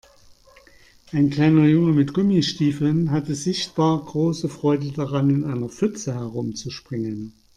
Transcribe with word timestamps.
Ein 1.11 1.29
kleiner 1.29 1.67
Junge 1.67 1.93
mit 1.93 2.15
Gummistiefeln 2.15 3.11
hatte 3.11 3.35
sichtbar 3.35 4.03
große 4.03 4.49
Freude 4.49 4.91
daran, 4.91 5.29
in 5.29 5.43
einer 5.43 5.69
Pfütze 5.69 6.15
herumzuspringen. 6.15 7.33